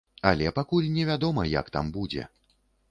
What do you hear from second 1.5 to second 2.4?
як там будзе.